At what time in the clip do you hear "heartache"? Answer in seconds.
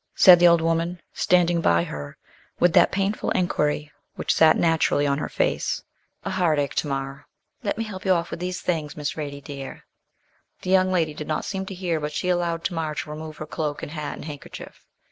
6.31-6.73